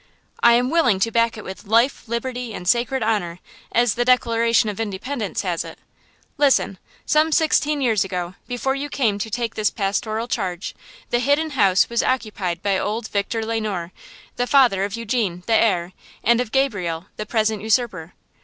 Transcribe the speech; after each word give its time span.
"I 0.41 0.53
am 0.53 0.71
willing 0.71 0.99
to 1.01 1.11
back 1.11 1.37
it 1.37 1.43
with 1.43 1.65
'life, 1.65 2.07
liberty 2.07 2.55
and 2.55 2.67
sacred 2.67 3.03
honor,' 3.03 3.37
as 3.71 3.93
the 3.93 4.03
Declaration 4.03 4.67
of 4.67 4.79
Independence 4.79 5.43
has 5.43 5.63
it. 5.63 5.77
Listen: 6.39 6.79
Some 7.05 7.31
sixteen 7.31 7.81
years 7.81 8.03
ago, 8.03 8.33
before 8.47 8.73
you 8.73 8.89
came 8.89 9.19
to 9.19 9.29
take 9.29 9.53
this 9.53 9.69
pastoral 9.69 10.27
charge, 10.27 10.73
the 11.11 11.19
Hidden 11.19 11.51
House 11.51 11.87
was 11.87 12.01
occupied 12.01 12.63
by 12.63 12.79
old 12.79 13.09
Victor 13.09 13.45
Le 13.45 13.61
Noir, 13.61 13.91
the 14.37 14.47
father 14.47 14.83
of 14.85 14.95
Eugene, 14.95 15.43
the 15.45 15.53
heir, 15.53 15.93
and 16.23 16.41
of 16.41 16.51
Gabriel, 16.51 17.05
the 17.17 17.27
present 17.27 17.61
usurper. 17.61 18.15